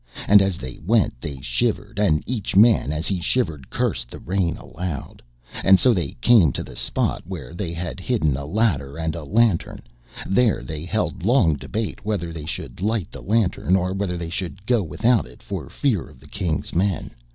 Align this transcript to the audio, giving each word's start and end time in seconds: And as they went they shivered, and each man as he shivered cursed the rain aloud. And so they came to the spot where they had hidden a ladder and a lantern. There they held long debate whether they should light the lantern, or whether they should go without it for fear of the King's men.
And 0.27 0.41
as 0.41 0.57
they 0.57 0.79
went 0.79 1.21
they 1.21 1.39
shivered, 1.41 1.99
and 1.99 2.23
each 2.25 2.55
man 2.55 2.91
as 2.91 3.05
he 3.07 3.19
shivered 3.21 3.69
cursed 3.69 4.09
the 4.09 4.17
rain 4.17 4.57
aloud. 4.57 5.21
And 5.63 5.79
so 5.79 5.93
they 5.93 6.13
came 6.21 6.51
to 6.53 6.63
the 6.63 6.75
spot 6.75 7.21
where 7.27 7.53
they 7.53 7.71
had 7.71 7.99
hidden 7.99 8.35
a 8.35 8.47
ladder 8.47 8.97
and 8.97 9.13
a 9.13 9.23
lantern. 9.23 9.83
There 10.25 10.63
they 10.63 10.85
held 10.85 11.23
long 11.23 11.53
debate 11.53 12.03
whether 12.03 12.33
they 12.33 12.47
should 12.47 12.81
light 12.81 13.11
the 13.11 13.21
lantern, 13.21 13.75
or 13.75 13.93
whether 13.93 14.17
they 14.17 14.31
should 14.31 14.65
go 14.65 14.81
without 14.81 15.27
it 15.27 15.43
for 15.43 15.69
fear 15.69 16.09
of 16.09 16.19
the 16.19 16.27
King's 16.27 16.73
men. 16.73 17.11